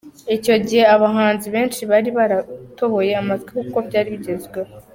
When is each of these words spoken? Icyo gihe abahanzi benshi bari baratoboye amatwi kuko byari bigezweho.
Icyo 0.35 0.55
gihe 0.67 0.83
abahanzi 0.95 1.47
benshi 1.55 1.81
bari 1.91 2.09
baratoboye 2.17 3.11
amatwi 3.21 3.49
kuko 3.57 3.77
byari 3.87 4.09
bigezweho. 4.15 4.71